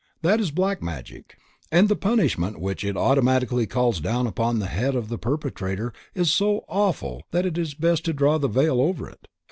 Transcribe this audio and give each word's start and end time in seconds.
That 0.23 0.39
is 0.39 0.49
black 0.49 0.81
magic, 0.81 1.37
and 1.71 1.87
the 1.87 1.95
punishment 1.95 2.59
which 2.59 2.83
it 2.83 2.97
automatically 2.97 3.67
calls 3.67 3.99
down 4.01 4.25
upon 4.25 4.57
the 4.57 4.65
head 4.65 4.95
of 4.95 5.09
the 5.09 5.19
perpetrator 5.19 5.93
is 6.15 6.33
so 6.33 6.65
awful 6.67 7.21
that 7.29 7.45
it 7.45 7.55
is 7.55 7.75
best 7.75 8.05
to 8.05 8.13
draw 8.13 8.39
the 8.39 8.47
veil 8.47 8.81
over 8.81 9.07
it. 9.07 9.27